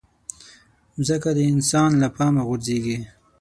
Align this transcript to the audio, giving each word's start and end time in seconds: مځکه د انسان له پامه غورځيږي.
مځکه 0.97 1.29
د 1.37 1.39
انسان 1.51 1.89
له 2.01 2.07
پامه 2.15 2.41
غورځيږي. 2.47 2.97